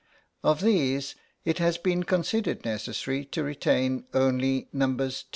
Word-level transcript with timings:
Of 0.43 0.61
these 0.61 1.13
it 1.45 1.59
has 1.59 1.77
been 1.77 2.01
considered 2.05 2.65
necessary 2.65 3.23
to 3.25 3.43
retain 3.43 4.05
only 4.15 4.67
Nos. 4.73 5.25